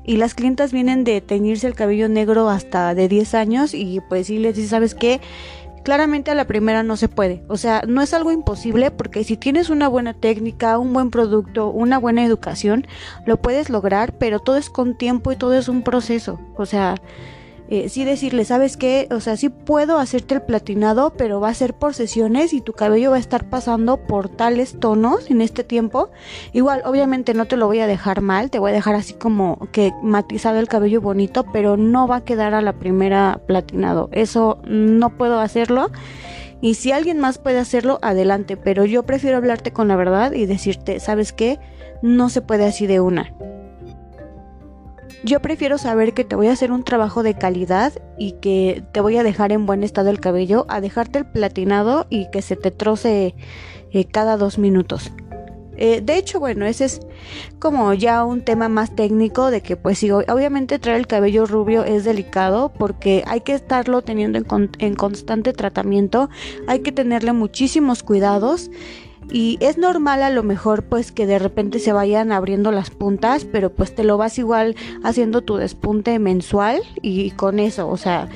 y 0.03 0.17
las 0.17 0.35
clientas 0.35 0.73
vienen 0.73 1.05
de 1.05 1.20
teñirse 1.20 1.69
el 1.69 1.76
cabello 1.76 2.09
negro 2.09 2.49
hasta 2.49 2.93
de 2.97 3.06
10 3.06 3.35
años 3.37 3.73
y 3.73 4.00
pues 4.09 4.26
sí 4.26 4.38
les 4.38 4.56
dice, 4.56 4.69
¿sabes 4.69 4.97
qué? 4.97 5.20
Claramente 5.85 6.32
a 6.32 6.35
la 6.35 6.49
primera 6.49 6.82
no 6.82 6.97
se 6.97 7.06
puede. 7.06 7.44
O 7.47 7.56
sea, 7.56 7.85
no 7.87 8.03
es 8.03 8.12
algo 8.14 8.32
imposible 8.32 8.91
porque 8.91 9.23
si 9.23 9.37
tienes 9.37 9.70
una 9.70 9.87
buena 9.87 10.12
técnica, 10.12 10.76
un 10.76 10.93
buen 10.93 11.12
producto, 11.12 11.69
una 11.69 11.99
buena 11.99 12.25
educación, 12.25 12.88
lo 13.26 13.41
puedes 13.41 13.70
lograr, 13.70 14.19
pero 14.19 14.41
todo 14.41 14.56
es 14.56 14.70
con 14.70 14.99
tiempo 14.99 15.31
y 15.31 15.37
todo 15.37 15.55
es 15.55 15.69
un 15.69 15.82
proceso. 15.82 16.41
O 16.56 16.67
sea, 16.67 16.97
eh, 17.74 17.88
sí 17.88 18.04
decirle, 18.04 18.44
¿sabes 18.44 18.76
qué? 18.76 19.08
O 19.10 19.20
sea, 19.20 19.38
sí 19.38 19.48
puedo 19.48 19.98
hacerte 19.98 20.34
el 20.34 20.42
platinado, 20.42 21.14
pero 21.16 21.40
va 21.40 21.48
a 21.48 21.54
ser 21.54 21.72
por 21.72 21.94
sesiones 21.94 22.52
y 22.52 22.60
tu 22.60 22.74
cabello 22.74 23.12
va 23.12 23.16
a 23.16 23.19
estar 23.19 23.48
pasando 23.48 23.96
por 23.96 24.28
tales 24.28 24.78
tonos 24.78 25.30
en 25.30 25.40
este 25.40 25.64
tiempo. 25.64 26.10
Igual, 26.52 26.82
obviamente 26.84 27.32
no 27.32 27.46
te 27.46 27.56
lo 27.56 27.66
voy 27.66 27.78
a 27.78 27.86
dejar 27.86 28.20
mal, 28.20 28.50
te 28.50 28.58
voy 28.58 28.72
a 28.72 28.74
dejar 28.74 28.94
así 28.94 29.14
como 29.14 29.56
que 29.72 29.90
matizado 30.02 30.58
el 30.58 30.69
cabello 30.69 31.00
bonito, 31.00 31.46
pero 31.50 31.78
no 31.78 32.06
va 32.06 32.16
a 32.16 32.24
quedar 32.24 32.52
a 32.52 32.60
la 32.60 32.74
primera 32.74 33.41
platinado. 33.46 34.10
Eso 34.12 34.58
no 34.67 35.17
puedo 35.17 35.41
hacerlo. 35.41 35.91
Y 36.60 36.74
si 36.74 36.93
alguien 36.93 37.20
más 37.20 37.38
puede 37.38 37.58
hacerlo, 37.58 37.98
adelante, 38.02 38.58
pero 38.58 38.84
yo 38.84 39.05
prefiero 39.05 39.38
hablarte 39.38 39.72
con 39.72 39.88
la 39.88 39.96
verdad 39.96 40.32
y 40.32 40.44
decirte, 40.44 41.00
¿sabes 41.00 41.32
qué? 41.32 41.58
No 42.02 42.29
se 42.29 42.43
puede 42.43 42.67
así 42.67 42.86
de 42.86 43.00
una. 43.00 43.32
Yo 45.24 45.41
prefiero 45.41 45.79
saber 45.79 46.14
que 46.14 46.24
te 46.24 46.34
voy 46.34 46.48
a 46.48 46.52
hacer 46.52 46.72
un 46.72 46.82
trabajo 46.82 47.22
de 47.22 47.34
calidad 47.34 47.93
y 48.19 48.32
que 48.32 48.82
te 48.91 49.00
voy 49.00 49.17
a 49.19 49.22
dejar 49.22 49.52
en 49.52 49.67
buen 49.67 49.84
estado 49.84 50.10
el 50.10 50.19
cabello 50.19 50.67
a 50.69 50.81
dejarte 50.81 51.20
el 51.20 51.26
platinado 51.26 52.06
y 52.10 52.29
que 52.31 52.43
se 52.43 52.56
te 52.56 52.72
troce 52.72 53.36
eh, 53.93 54.05
cada 54.06 54.36
dos 54.36 54.58
minutos. 54.58 55.12
Eh, 55.76 56.00
de 56.00 56.19
hecho, 56.19 56.41
bueno, 56.41 56.67
ese 56.67 56.86
es 56.86 57.00
como 57.60 57.94
ya 57.94 58.24
un 58.24 58.43
tema 58.43 58.69
más 58.69 58.94
técnico 58.96 59.50
de 59.52 59.62
que 59.62 59.76
pues 59.76 59.98
sí, 59.98 60.10
obviamente 60.10 60.81
traer 60.81 60.98
el 60.98 61.06
cabello 61.06 61.46
rubio 61.46 61.84
es 61.84 62.05
delicado 62.05 62.72
porque 62.76 63.22
hay 63.26 63.43
que 63.43 63.55
estarlo 63.55 64.02
teniendo 64.02 64.38
en, 64.38 64.70
en 64.79 64.94
constante 64.94 65.52
tratamiento, 65.52 66.31
hay 66.67 66.81
que 66.81 66.91
tenerle 66.91 67.32
muchísimos 67.32 68.02
cuidados 68.02 68.70
y 69.32 69.56
es 69.60 69.79
normal 69.79 70.22
a 70.22 70.29
lo 70.29 70.43
mejor 70.43 70.82
pues 70.82 71.10
que 71.10 71.27
de 71.27 71.39
repente 71.39 71.79
se 71.79 71.94
vayan 71.94 72.32
abriendo 72.32 72.70
las 72.70 72.91
puntas, 72.91 73.46
pero 73.46 73.70
pues 73.70 73.94
te 73.94 74.05
lo 74.05 74.19
vas 74.19 74.39
igual 74.39 74.77
haciendo 75.03 75.41
tu 75.41 75.56
despunte 75.56 76.19
mensual 76.19 76.82
y 77.01 77.31
con 77.31 77.58
eso, 77.58 77.89
o 77.89 77.96
sea, 77.96 78.29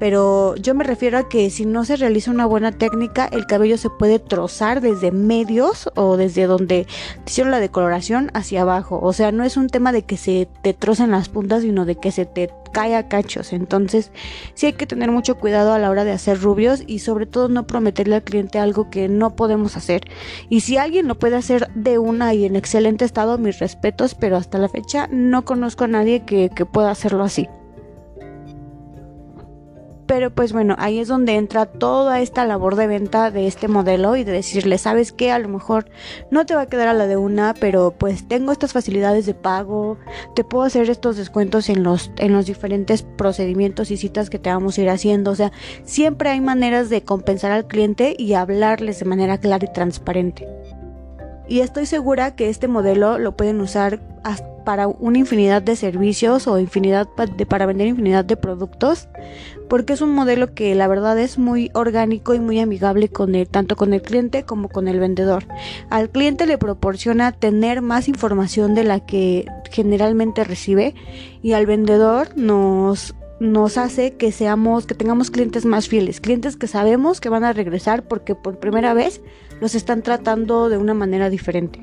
pero 0.00 0.56
yo 0.56 0.74
me 0.74 0.82
refiero 0.82 1.18
a 1.18 1.28
que 1.28 1.50
si 1.50 1.66
no 1.66 1.84
se 1.84 1.96
realiza 1.96 2.30
una 2.30 2.46
buena 2.46 2.72
técnica, 2.72 3.28
el 3.30 3.46
cabello 3.46 3.76
se 3.76 3.90
puede 3.90 4.18
trozar 4.18 4.80
desde 4.80 5.12
medios 5.12 5.90
o 5.94 6.16
desde 6.16 6.46
donde 6.46 6.86
hicieron 7.26 7.50
la 7.50 7.60
decoloración 7.60 8.30
hacia 8.32 8.62
abajo. 8.62 8.98
O 9.02 9.12
sea, 9.12 9.30
no 9.30 9.44
es 9.44 9.58
un 9.58 9.68
tema 9.68 9.92
de 9.92 10.02
que 10.02 10.16
se 10.16 10.48
te 10.62 10.72
trocen 10.72 11.10
las 11.10 11.28
puntas, 11.28 11.62
sino 11.62 11.84
de 11.84 11.96
que 11.96 12.12
se 12.12 12.24
te 12.24 12.50
cae 12.72 13.08
cachos. 13.08 13.52
Entonces, 13.52 14.10
sí 14.54 14.66
hay 14.66 14.72
que 14.72 14.86
tener 14.86 15.10
mucho 15.10 15.36
cuidado 15.36 15.74
a 15.74 15.78
la 15.78 15.90
hora 15.90 16.04
de 16.04 16.12
hacer 16.12 16.40
rubios 16.40 16.82
y 16.86 17.00
sobre 17.00 17.26
todo 17.26 17.48
no 17.48 17.66
prometerle 17.66 18.16
al 18.16 18.22
cliente 18.22 18.58
algo 18.58 18.88
que 18.88 19.08
no 19.08 19.36
podemos 19.36 19.76
hacer. 19.76 20.02
Y 20.48 20.60
si 20.60 20.78
alguien 20.78 21.08
lo 21.08 21.18
puede 21.18 21.36
hacer 21.36 21.70
de 21.74 21.98
una 21.98 22.32
y 22.32 22.46
en 22.46 22.56
excelente 22.56 23.04
estado, 23.04 23.36
mis 23.36 23.58
respetos, 23.58 24.14
pero 24.14 24.38
hasta 24.38 24.56
la 24.56 24.70
fecha 24.70 25.08
no 25.10 25.44
conozco 25.44 25.84
a 25.84 25.88
nadie 25.88 26.24
que, 26.24 26.48
que 26.48 26.64
pueda 26.64 26.90
hacerlo 26.90 27.22
así. 27.22 27.48
Pero 30.10 30.30
pues 30.30 30.52
bueno, 30.52 30.74
ahí 30.80 30.98
es 30.98 31.06
donde 31.06 31.36
entra 31.36 31.66
toda 31.66 32.18
esta 32.18 32.44
labor 32.44 32.74
de 32.74 32.88
venta 32.88 33.30
de 33.30 33.46
este 33.46 33.68
modelo 33.68 34.16
y 34.16 34.24
de 34.24 34.32
decirle, 34.32 34.76
sabes 34.76 35.12
que 35.12 35.30
a 35.30 35.38
lo 35.38 35.46
mejor 35.46 35.88
no 36.32 36.44
te 36.46 36.56
va 36.56 36.62
a 36.62 36.66
quedar 36.66 36.88
a 36.88 36.94
la 36.94 37.06
de 37.06 37.16
una, 37.16 37.54
pero 37.54 37.94
pues 37.96 38.26
tengo 38.26 38.50
estas 38.50 38.72
facilidades 38.72 39.24
de 39.24 39.34
pago, 39.34 39.98
te 40.34 40.42
puedo 40.42 40.64
hacer 40.64 40.90
estos 40.90 41.16
descuentos 41.16 41.68
en 41.68 41.84
los, 41.84 42.10
en 42.18 42.32
los 42.32 42.46
diferentes 42.46 43.02
procedimientos 43.02 43.92
y 43.92 43.96
citas 43.96 44.30
que 44.30 44.40
te 44.40 44.50
vamos 44.50 44.76
a 44.76 44.82
ir 44.82 44.90
haciendo. 44.90 45.30
O 45.30 45.36
sea, 45.36 45.52
siempre 45.84 46.30
hay 46.30 46.40
maneras 46.40 46.90
de 46.90 47.04
compensar 47.04 47.52
al 47.52 47.68
cliente 47.68 48.16
y 48.18 48.34
hablarles 48.34 48.98
de 48.98 49.04
manera 49.04 49.38
clara 49.38 49.64
y 49.64 49.72
transparente. 49.72 50.48
Y 51.46 51.60
estoy 51.60 51.86
segura 51.86 52.34
que 52.34 52.48
este 52.48 52.66
modelo 52.66 53.16
lo 53.20 53.36
pueden 53.36 53.60
usar 53.60 54.00
para 54.64 54.88
una 54.88 55.18
infinidad 55.18 55.62
de 55.62 55.76
servicios 55.76 56.46
o 56.46 56.58
infinidad 56.58 57.08
para 57.48 57.66
vender 57.66 57.86
infinidad 57.88 58.24
de 58.24 58.36
productos 58.36 59.08
porque 59.70 59.92
es 59.92 60.00
un 60.00 60.12
modelo 60.12 60.52
que 60.52 60.74
la 60.74 60.88
verdad 60.88 61.18
es 61.18 61.38
muy 61.38 61.70
orgánico 61.74 62.34
y 62.34 62.40
muy 62.40 62.58
amigable 62.58 63.08
con 63.08 63.36
el, 63.36 63.48
tanto 63.48 63.76
con 63.76 63.94
el 63.94 64.02
cliente 64.02 64.42
como 64.42 64.68
con 64.68 64.88
el 64.88 64.98
vendedor. 64.98 65.46
Al 65.90 66.10
cliente 66.10 66.44
le 66.44 66.58
proporciona 66.58 67.30
tener 67.30 67.80
más 67.80 68.08
información 68.08 68.74
de 68.74 68.82
la 68.82 68.98
que 69.00 69.46
generalmente 69.70 70.42
recibe 70.42 70.96
y 71.40 71.52
al 71.52 71.66
vendedor 71.66 72.36
nos 72.36 73.14
nos 73.38 73.78
hace 73.78 74.16
que 74.16 74.32
seamos, 74.32 74.84
que 74.84 74.94
tengamos 74.94 75.30
clientes 75.30 75.64
más 75.64 75.88
fieles, 75.88 76.20
clientes 76.20 76.56
que 76.56 76.66
sabemos 76.66 77.22
que 77.22 77.30
van 77.30 77.42
a 77.42 77.54
regresar 77.54 78.06
porque 78.06 78.34
por 78.34 78.58
primera 78.58 78.92
vez 78.92 79.22
los 79.62 79.74
están 79.74 80.02
tratando 80.02 80.68
de 80.68 80.76
una 80.76 80.92
manera 80.92 81.30
diferente. 81.30 81.80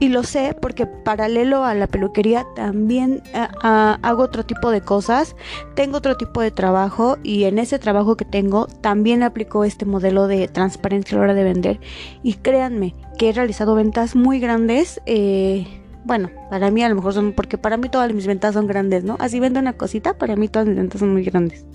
Y 0.00 0.10
lo 0.10 0.22
sé 0.22 0.54
porque 0.60 0.86
paralelo 0.86 1.64
a 1.64 1.74
la 1.74 1.88
peluquería 1.88 2.46
también 2.54 3.22
eh, 3.34 3.48
hago 3.62 4.22
otro 4.22 4.46
tipo 4.46 4.70
de 4.70 4.80
cosas, 4.80 5.34
tengo 5.74 5.96
otro 5.96 6.16
tipo 6.16 6.40
de 6.40 6.52
trabajo 6.52 7.18
y 7.24 7.44
en 7.44 7.58
ese 7.58 7.80
trabajo 7.80 8.16
que 8.16 8.24
tengo 8.24 8.66
también 8.80 9.24
aplico 9.24 9.64
este 9.64 9.86
modelo 9.86 10.28
de 10.28 10.46
transparencia 10.46 11.16
a 11.16 11.18
la 11.18 11.24
hora 11.24 11.34
de 11.34 11.42
vender. 11.42 11.80
Y 12.22 12.34
créanme 12.34 12.94
que 13.18 13.30
he 13.30 13.32
realizado 13.32 13.74
ventas 13.74 14.14
muy 14.14 14.38
grandes. 14.38 15.00
Eh, 15.06 15.66
bueno, 16.04 16.30
para 16.48 16.70
mí 16.70 16.82
a 16.84 16.88
lo 16.88 16.94
mejor 16.94 17.12
son, 17.12 17.32
porque 17.32 17.58
para 17.58 17.76
mí 17.76 17.88
todas 17.88 18.12
mis 18.12 18.26
ventas 18.26 18.54
son 18.54 18.68
grandes, 18.68 19.02
¿no? 19.02 19.16
Así 19.18 19.40
vendo 19.40 19.58
una 19.58 19.72
cosita, 19.72 20.16
para 20.16 20.36
mí 20.36 20.46
todas 20.46 20.68
mis 20.68 20.76
ventas 20.76 21.00
son 21.00 21.12
muy 21.12 21.24
grandes. 21.24 21.66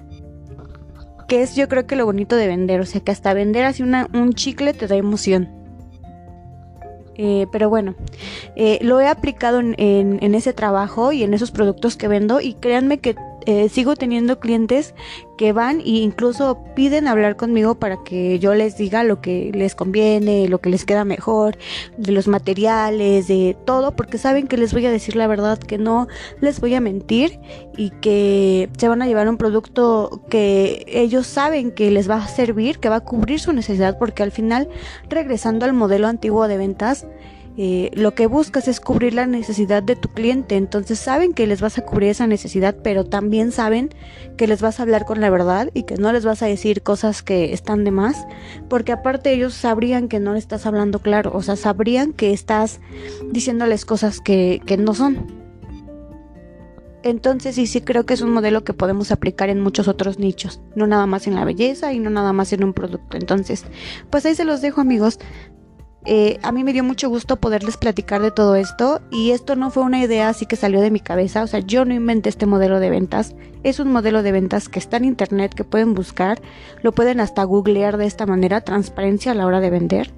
Que 1.27 1.41
es 1.41 1.55
yo 1.55 1.67
creo 1.67 1.85
que 1.87 1.97
lo 1.97 2.05
bonito 2.05 2.37
de 2.37 2.47
vender, 2.47 2.79
o 2.79 2.85
sea 2.85 3.01
que 3.01 3.11
hasta 3.11 3.33
vender 3.33 3.65
así 3.65 3.83
una, 3.83 4.07
un 4.13 4.31
chicle 4.33 4.73
te 4.73 4.87
da 4.87 4.95
emoción. 4.95 5.62
Eh, 7.15 7.45
pero 7.51 7.69
bueno, 7.69 7.95
eh, 8.55 8.79
lo 8.81 8.99
he 8.99 9.07
aplicado 9.07 9.59
en, 9.59 9.75
en, 9.77 10.35
ese 10.35 10.53
trabajo 10.53 11.11
y 11.11 11.23
en 11.23 11.33
esos 11.33 11.51
productos 11.51 11.95
que 11.95 12.07
vendo 12.07 12.41
y 12.41 12.55
créanme 12.55 12.99
que 12.99 13.15
eh, 13.45 13.69
sigo 13.69 13.95
teniendo 13.95 14.39
clientes 14.39 14.93
que 15.37 15.51
van 15.51 15.79
e 15.79 16.01
incluso 16.01 16.63
piden 16.75 17.07
hablar 17.07 17.35
conmigo 17.35 17.75
para 17.75 18.03
que 18.03 18.39
yo 18.39 18.53
les 18.53 18.77
diga 18.77 19.03
lo 19.03 19.21
que 19.21 19.51
les 19.53 19.75
conviene, 19.75 20.47
lo 20.47 20.59
que 20.59 20.69
les 20.69 20.85
queda 20.85 21.05
mejor, 21.05 21.57
de 21.97 22.11
los 22.11 22.27
materiales, 22.27 23.27
de 23.27 23.55
todo, 23.65 23.95
porque 23.95 24.17
saben 24.17 24.47
que 24.47 24.57
les 24.57 24.73
voy 24.73 24.85
a 24.85 24.91
decir 24.91 25.15
la 25.15 25.27
verdad, 25.27 25.57
que 25.57 25.77
no 25.77 26.07
les 26.41 26.59
voy 26.59 26.75
a 26.75 26.81
mentir 26.81 27.39
y 27.77 27.89
que 27.89 28.69
se 28.77 28.87
van 28.87 29.01
a 29.01 29.07
llevar 29.07 29.27
un 29.27 29.37
producto 29.37 30.21
que 30.29 30.85
ellos 30.87 31.27
saben 31.27 31.71
que 31.71 31.91
les 31.91 32.09
va 32.09 32.17
a 32.17 32.27
servir, 32.27 32.79
que 32.79 32.89
va 32.89 32.97
a 32.97 33.01
cubrir 33.01 33.39
su 33.39 33.53
necesidad, 33.53 33.97
porque 33.97 34.23
al 34.23 34.31
final, 34.31 34.69
regresando 35.09 35.65
al 35.65 35.73
modelo 35.73 36.07
antiguo 36.07 36.47
de 36.47 36.57
ventas, 36.57 37.05
eh, 37.55 37.91
lo 37.93 38.15
que 38.15 38.25
buscas 38.25 38.67
es 38.67 38.79
cubrir 38.79 39.13
la 39.13 39.27
necesidad 39.27 39.83
de 39.83 39.95
tu 39.95 40.09
cliente. 40.09 40.55
Entonces 40.55 40.99
saben 40.99 41.33
que 41.33 41.47
les 41.47 41.61
vas 41.61 41.77
a 41.77 41.85
cubrir 41.85 42.09
esa 42.09 42.27
necesidad, 42.27 42.75
pero 42.83 43.05
también 43.05 43.51
saben 43.51 43.89
que 44.37 44.47
les 44.47 44.61
vas 44.61 44.79
a 44.79 44.83
hablar 44.83 45.05
con 45.05 45.21
la 45.21 45.29
verdad 45.29 45.69
y 45.73 45.83
que 45.83 45.97
no 45.97 46.11
les 46.11 46.25
vas 46.25 46.41
a 46.41 46.47
decir 46.47 46.81
cosas 46.81 47.21
que 47.21 47.53
están 47.53 47.83
de 47.83 47.91
más, 47.91 48.25
porque 48.69 48.91
aparte 48.91 49.31
ellos 49.31 49.53
sabrían 49.53 50.07
que 50.07 50.19
no 50.19 50.33
le 50.33 50.39
estás 50.39 50.65
hablando 50.65 50.99
claro, 50.99 51.31
o 51.33 51.41
sea, 51.41 51.55
sabrían 51.55 52.13
que 52.13 52.33
estás 52.33 52.79
diciéndoles 53.31 53.85
cosas 53.85 54.19
que, 54.19 54.61
que 54.65 54.77
no 54.77 54.93
son. 54.93 55.43
Entonces 57.03 57.55
sí, 57.55 57.67
sí 57.67 57.81
creo 57.81 58.05
que 58.05 58.13
es 58.13 58.21
un 58.21 58.31
modelo 58.31 58.63
que 58.63 58.73
podemos 58.73 59.11
aplicar 59.11 59.49
en 59.49 59.59
muchos 59.59 59.89
otros 59.89 60.19
nichos, 60.19 60.61
no 60.75 60.87
nada 60.87 61.05
más 61.05 61.27
en 61.27 61.35
la 61.35 61.43
belleza 61.43 61.91
y 61.91 61.99
no 61.99 62.09
nada 62.09 62.31
más 62.31 62.53
en 62.53 62.63
un 62.63 62.73
producto. 62.73 63.17
Entonces, 63.17 63.65
pues 64.09 64.25
ahí 64.25 64.35
se 64.35 64.45
los 64.45 64.61
dejo 64.61 64.79
amigos. 64.79 65.19
Eh, 66.05 66.37
a 66.43 66.51
mí 66.51 66.65
me 66.65 66.73
dio 66.73 66.83
mucho 66.83 67.07
gusto 67.07 67.37
poderles 67.37 67.77
platicar 67.77 68.21
de 68.21 68.31
todo 68.31 68.55
esto 68.55 68.99
y 69.09 69.31
esto 69.31 69.55
no 69.55 69.71
fue 69.71 69.83
una 69.83 70.03
idea 70.03 70.27
así 70.27 70.45
que 70.45 70.57
salió 70.57 70.81
de 70.81 70.91
mi 70.91 70.99
cabeza, 70.99 71.43
o 71.43 71.47
sea, 71.47 71.61
yo 71.61 71.85
no 71.85 71.93
inventé 71.93 72.27
este 72.27 72.45
modelo 72.45 72.81
de 72.81 72.89
ventas, 72.89 73.35
es 73.63 73.79
un 73.79 73.89
modelo 73.89 74.21
de 74.21 74.33
ventas 74.33 74.67
que 74.67 74.79
está 74.79 74.97
en 74.97 75.05
internet, 75.05 75.53
que 75.53 75.63
pueden 75.63 75.93
buscar, 75.93 76.41
lo 76.81 76.91
pueden 76.91 77.21
hasta 77.21 77.45
googlear 77.45 77.95
de 77.95 78.05
esta 78.05 78.25
manera, 78.25 78.59
transparencia 78.61 79.31
a 79.31 79.35
la 79.35 79.45
hora 79.45 79.61
de 79.61 79.69
vender. 79.69 80.13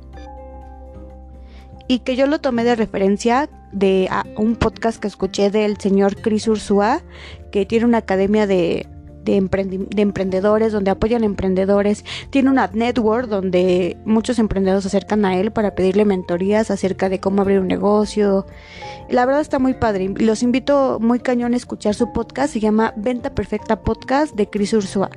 Y 1.88 2.00
que 2.00 2.16
yo 2.16 2.26
lo 2.26 2.42
tomé 2.42 2.64
de 2.64 2.76
referencia 2.76 3.48
de 3.72 4.10
un 4.38 4.56
podcast 4.56 5.00
que 5.00 5.08
escuché 5.08 5.52
del 5.52 5.78
señor 5.78 6.16
Chris 6.20 6.48
Ursua, 6.48 7.04
que 7.52 7.68
tiene 7.68 7.86
una 7.86 8.00
academia 8.00 8.48
de, 8.48 8.88
de, 9.26 9.36
emprendedores, 9.36 10.72
donde 10.72 10.92
apoyan 10.92 11.24
emprendedores. 11.24 12.06
Tiene 12.30 12.50
una 12.50 12.70
network 12.72 13.28
donde 13.28 13.98
muchos 14.06 14.40
emprendedores 14.40 14.84
se 14.84 14.88
acercan 14.90 15.26
a 15.26 15.38
él 15.38 15.52
para 15.52 15.76
pedirle 15.76 16.06
mentorías 16.06 16.72
acerca 16.72 17.10
de 17.10 17.20
cómo 17.20 17.42
abrir 17.42 17.60
un 17.60 17.68
negocio. 17.68 18.46
La 19.10 19.26
verdad 19.26 19.42
está 19.42 19.60
muy 19.60 19.74
padre. 19.74 20.14
Los 20.16 20.44
invito 20.44 21.00
muy 21.02 21.20
cañón 21.20 21.54
a 21.54 21.58
escuchar 21.58 21.94
su 21.96 22.14
podcast. 22.14 22.54
Se 22.54 22.60
llama 22.60 22.94
Venta 22.96 23.34
Perfecta 23.36 23.82
Podcast 23.82 24.36
de 24.36 24.50
Chris 24.50 24.74
Ursua. 24.74 25.10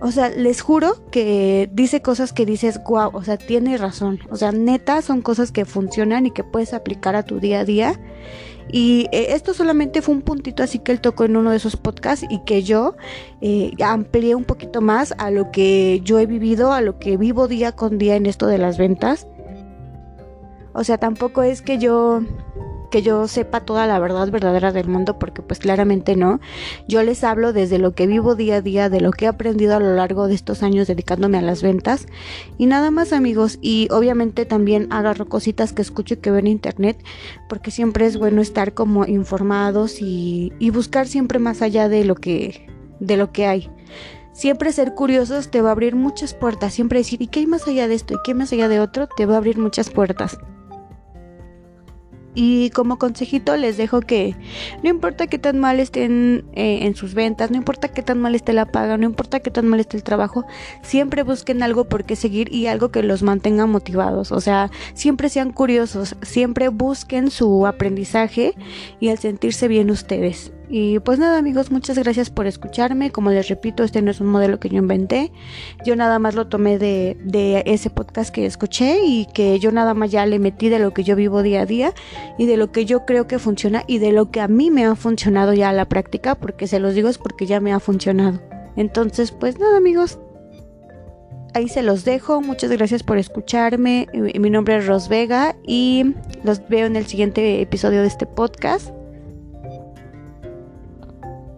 O 0.00 0.10
sea, 0.10 0.30
les 0.30 0.60
juro 0.60 0.94
que 1.10 1.68
dice 1.72 2.00
cosas 2.00 2.32
que 2.32 2.46
dices, 2.46 2.80
wow, 2.88 3.10
o 3.12 3.22
sea, 3.22 3.36
tiene 3.36 3.76
razón. 3.76 4.20
O 4.30 4.36
sea, 4.36 4.52
neta 4.52 5.02
son 5.02 5.20
cosas 5.22 5.52
que 5.52 5.64
funcionan 5.64 6.26
y 6.26 6.30
que 6.30 6.44
puedes 6.44 6.72
aplicar 6.72 7.16
a 7.16 7.24
tu 7.24 7.40
día 7.40 7.60
a 7.60 7.64
día. 7.64 8.00
Y 8.70 9.06
eh, 9.12 9.28
esto 9.30 9.54
solamente 9.54 10.02
fue 10.02 10.14
un 10.14 10.22
puntito 10.22 10.62
así 10.62 10.78
que 10.78 10.92
él 10.92 11.00
tocó 11.00 11.24
en 11.24 11.36
uno 11.36 11.50
de 11.50 11.56
esos 11.56 11.76
podcasts 11.76 12.26
y 12.28 12.40
que 12.44 12.62
yo 12.62 12.96
eh, 13.40 13.72
amplié 13.82 14.34
un 14.34 14.44
poquito 14.44 14.80
más 14.80 15.14
a 15.18 15.30
lo 15.30 15.50
que 15.50 16.00
yo 16.04 16.18
he 16.18 16.26
vivido, 16.26 16.72
a 16.72 16.80
lo 16.80 16.98
que 16.98 17.16
vivo 17.16 17.48
día 17.48 17.72
con 17.72 17.98
día 17.98 18.16
en 18.16 18.26
esto 18.26 18.46
de 18.46 18.58
las 18.58 18.78
ventas. 18.78 19.26
O 20.74 20.84
sea, 20.84 20.98
tampoco 20.98 21.42
es 21.42 21.62
que 21.62 21.78
yo 21.78 22.20
que 22.90 23.02
yo 23.02 23.28
sepa 23.28 23.60
toda 23.60 23.86
la 23.86 23.98
verdad 23.98 24.30
verdadera 24.30 24.72
del 24.72 24.88
mundo 24.88 25.18
porque 25.18 25.42
pues 25.42 25.58
claramente 25.58 26.16
no. 26.16 26.40
Yo 26.86 27.02
les 27.02 27.24
hablo 27.24 27.52
desde 27.52 27.78
lo 27.78 27.94
que 27.94 28.06
vivo 28.06 28.34
día 28.34 28.56
a 28.56 28.60
día, 28.62 28.88
de 28.88 29.00
lo 29.00 29.10
que 29.10 29.26
he 29.26 29.28
aprendido 29.28 29.76
a 29.76 29.80
lo 29.80 29.94
largo 29.94 30.28
de 30.28 30.34
estos 30.34 30.62
años 30.62 30.86
dedicándome 30.86 31.38
a 31.38 31.42
las 31.42 31.62
ventas 31.62 32.06
y 32.56 32.66
nada 32.66 32.90
más 32.90 33.12
amigos 33.12 33.58
y 33.60 33.88
obviamente 33.90 34.46
también 34.46 34.86
agarro 34.90 35.28
cositas 35.28 35.72
que 35.72 35.82
escucho 35.82 36.14
y 36.14 36.16
que 36.18 36.30
veo 36.30 36.40
en 36.40 36.46
internet 36.46 37.02
porque 37.48 37.70
siempre 37.70 38.06
es 38.06 38.16
bueno 38.16 38.40
estar 38.40 38.74
como 38.74 39.06
informados 39.06 40.00
y, 40.00 40.52
y 40.58 40.70
buscar 40.70 41.06
siempre 41.06 41.38
más 41.38 41.62
allá 41.62 41.88
de 41.88 42.04
lo 42.04 42.14
que 42.14 42.66
de 43.00 43.16
lo 43.16 43.32
que 43.32 43.46
hay. 43.46 43.70
Siempre 44.32 44.72
ser 44.72 44.94
curiosos 44.94 45.50
te 45.50 45.62
va 45.62 45.70
a 45.70 45.72
abrir 45.72 45.96
muchas 45.96 46.32
puertas, 46.32 46.72
siempre 46.72 47.00
decir, 47.00 47.20
¿y 47.20 47.26
qué 47.26 47.40
hay 47.40 47.46
más 47.46 47.66
allá 47.66 47.88
de 47.88 47.94
esto? 47.94 48.14
¿Y 48.14 48.18
qué 48.22 48.30
hay 48.30 48.36
más 48.36 48.52
allá 48.52 48.68
de 48.68 48.78
otro? 48.78 49.08
Te 49.08 49.26
va 49.26 49.34
a 49.34 49.38
abrir 49.38 49.58
muchas 49.58 49.90
puertas. 49.90 50.38
Y 52.40 52.70
como 52.70 52.98
consejito 52.98 53.56
les 53.56 53.76
dejo 53.76 54.00
que 54.00 54.36
no 54.84 54.88
importa 54.88 55.26
qué 55.26 55.40
tan 55.40 55.58
mal 55.58 55.80
estén 55.80 56.44
eh, 56.52 56.86
en 56.86 56.94
sus 56.94 57.14
ventas, 57.14 57.50
no 57.50 57.56
importa 57.56 57.88
qué 57.88 58.00
tan 58.00 58.20
mal 58.20 58.36
esté 58.36 58.52
la 58.52 58.66
paga, 58.66 58.96
no 58.96 59.06
importa 59.06 59.40
qué 59.40 59.50
tan 59.50 59.66
mal 59.66 59.80
esté 59.80 59.96
el 59.96 60.04
trabajo, 60.04 60.44
siempre 60.80 61.24
busquen 61.24 61.64
algo 61.64 61.88
por 61.88 62.04
qué 62.04 62.14
seguir 62.14 62.54
y 62.54 62.68
algo 62.68 62.92
que 62.92 63.02
los 63.02 63.24
mantenga 63.24 63.66
motivados. 63.66 64.30
O 64.30 64.40
sea, 64.40 64.70
siempre 64.94 65.30
sean 65.30 65.50
curiosos, 65.52 66.14
siempre 66.22 66.68
busquen 66.68 67.32
su 67.32 67.66
aprendizaje 67.66 68.54
y 69.00 69.08
el 69.08 69.18
sentirse 69.18 69.66
bien 69.66 69.90
ustedes. 69.90 70.52
Y 70.70 70.98
pues 70.98 71.18
nada 71.18 71.38
amigos, 71.38 71.70
muchas 71.70 71.98
gracias 71.98 72.28
por 72.28 72.46
escucharme. 72.46 73.10
Como 73.10 73.30
les 73.30 73.48
repito, 73.48 73.84
este 73.84 74.02
no 74.02 74.10
es 74.10 74.20
un 74.20 74.26
modelo 74.26 74.60
que 74.60 74.68
yo 74.68 74.78
inventé. 74.78 75.32
Yo 75.84 75.96
nada 75.96 76.18
más 76.18 76.34
lo 76.34 76.48
tomé 76.48 76.78
de, 76.78 77.16
de, 77.24 77.62
ese 77.66 77.88
podcast 77.88 78.30
que 78.34 78.44
escuché 78.44 79.00
y 79.04 79.26
que 79.32 79.58
yo 79.58 79.72
nada 79.72 79.94
más 79.94 80.10
ya 80.10 80.26
le 80.26 80.38
metí 80.38 80.68
de 80.68 80.78
lo 80.78 80.92
que 80.92 81.04
yo 81.04 81.16
vivo 81.16 81.42
día 81.42 81.62
a 81.62 81.66
día 81.66 81.94
y 82.36 82.46
de 82.46 82.58
lo 82.58 82.70
que 82.70 82.84
yo 82.84 83.06
creo 83.06 83.26
que 83.26 83.38
funciona 83.38 83.84
y 83.86 83.98
de 83.98 84.12
lo 84.12 84.30
que 84.30 84.40
a 84.40 84.48
mí 84.48 84.70
me 84.70 84.84
ha 84.84 84.94
funcionado 84.94 85.54
ya 85.54 85.70
a 85.70 85.72
la 85.72 85.88
práctica, 85.88 86.34
porque 86.34 86.66
se 86.66 86.80
los 86.80 86.94
digo 86.94 87.08
es 87.08 87.16
porque 87.16 87.46
ya 87.46 87.60
me 87.60 87.72
ha 87.72 87.80
funcionado. 87.80 88.40
Entonces, 88.76 89.32
pues 89.32 89.58
nada 89.58 89.78
amigos, 89.78 90.18
ahí 91.54 91.68
se 91.68 91.82
los 91.82 92.04
dejo. 92.04 92.42
Muchas 92.42 92.70
gracias 92.70 93.02
por 93.02 93.16
escucharme. 93.16 94.06
Mi 94.12 94.50
nombre 94.50 94.76
es 94.76 94.86
Ros 94.86 95.08
Vega 95.08 95.56
y 95.66 96.14
los 96.44 96.66
veo 96.68 96.86
en 96.86 96.96
el 96.96 97.06
siguiente 97.06 97.62
episodio 97.62 98.02
de 98.02 98.08
este 98.08 98.26
podcast. 98.26 98.97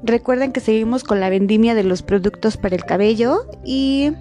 Recuerden 0.02 0.52
que 0.52 0.60
seguimos 0.60 1.04
con 1.04 1.20
la 1.20 1.28
vendimia 1.28 1.74
de 1.74 1.84
los 1.84 2.02
productos 2.02 2.56
para 2.56 2.74
el 2.74 2.84
cabello 2.84 3.44
y 3.64 4.12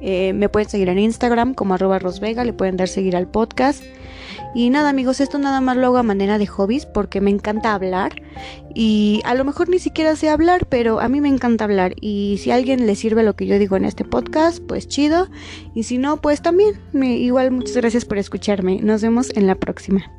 eh, 0.00 0.32
me 0.32 0.48
pueden 0.48 0.68
seguir 0.68 0.88
en 0.88 0.98
Instagram 0.98 1.54
como 1.54 1.74
arroba 1.74 1.98
rosvega, 1.98 2.44
le 2.44 2.54
pueden 2.54 2.78
dar 2.78 2.88
seguir 2.88 3.14
al 3.16 3.26
podcast 3.26 3.82
Y 4.54 4.70
nada 4.70 4.88
amigos, 4.88 5.20
esto 5.20 5.38
nada 5.38 5.60
más 5.60 5.76
lo 5.76 5.88
hago 5.88 5.98
a 5.98 6.02
manera 6.02 6.38
de 6.38 6.46
hobbies 6.46 6.86
porque 6.86 7.20
me 7.20 7.30
encanta 7.30 7.74
hablar 7.74 8.22
y 8.74 9.20
a 9.24 9.34
lo 9.34 9.44
mejor 9.44 9.68
ni 9.68 9.78
siquiera 9.78 10.16
sé 10.16 10.30
hablar, 10.30 10.66
pero 10.66 11.00
a 11.00 11.08
mí 11.08 11.20
me 11.20 11.28
encanta 11.28 11.64
hablar 11.64 11.94
y 12.00 12.38
si 12.42 12.50
a 12.50 12.54
alguien 12.54 12.86
le 12.86 12.96
sirve 12.96 13.22
lo 13.22 13.36
que 13.36 13.46
yo 13.46 13.58
digo 13.58 13.76
en 13.76 13.84
este 13.84 14.04
podcast, 14.04 14.60
pues 14.66 14.88
chido. 14.88 15.28
Y 15.74 15.82
si 15.82 15.98
no, 15.98 16.16
pues 16.16 16.40
también. 16.40 16.80
igual 16.94 17.50
muchas 17.50 17.76
gracias 17.76 18.04
por 18.04 18.18
escucharme. 18.18 18.80
Nos 18.80 19.02
vemos 19.02 19.30
en 19.36 19.46
la 19.46 19.56
próxima. 19.56 20.10